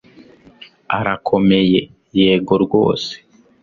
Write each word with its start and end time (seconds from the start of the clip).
arakomeye, 0.97 1.81
yego 2.19 2.53
rwose 2.63 3.13